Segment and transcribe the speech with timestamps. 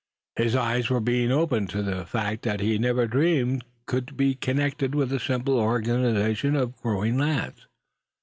[0.35, 4.95] His eyes were being opened to facts that he had never dreamed could be connected
[4.95, 7.67] with a simple organization of growing lads.